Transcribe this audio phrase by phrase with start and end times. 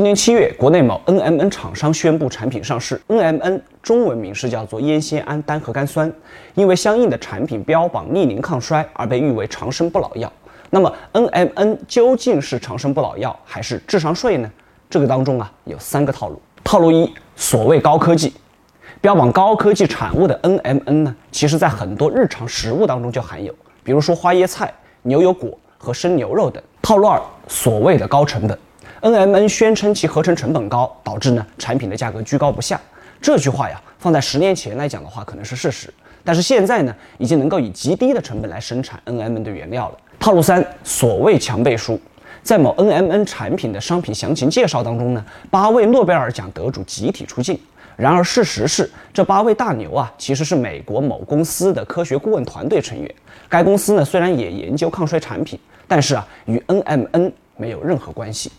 [0.00, 2.98] 今年七月，国内某 NMN 厂商宣布产品上市。
[3.06, 6.10] NMN 中文名是叫做烟酰胺单核苷酸，
[6.54, 10.32] 因为相应的产品标榜逆龄抗衰而被誉为长生不老药。
[10.70, 14.50] 那么 NMN 究竟是长生不老药还是智商税呢？
[14.88, 16.40] 这个当中啊有三个套路。
[16.64, 18.32] 套路一，所谓高科技，
[19.02, 23.54] 标榜高科技产物的 NMN 呢，其实在很多日常食物当中就含有，
[23.84, 24.72] 比如说花椰菜、
[25.02, 26.62] 牛油果和生牛肉等。
[26.80, 28.58] 套路二，所谓的高成本。
[29.02, 32.78] NMN 宣称其合成成本高，导致呢产品的价格居高不下。
[33.20, 35.92] 这句话呀，放在十年前来讲的话，可能是事实。
[36.22, 39.96] 但是现在呢，已经能够以极低的成本来生产 NMN 的原料了。
[40.18, 41.98] 套路三，所谓强背书，
[42.42, 47.58] 在某 NMN 产品的商品详情介绍当中呢，八位诺贝尔奖得主集体出镜。
[47.96, 53.14] 然而事实是，这八位大牛啊，其实是美国某公司的科学顾问团队成员。
[53.48, 58.52] 该公司呢，虽然也研究抗衰产品，但是啊，与 NMN 没有任何关系。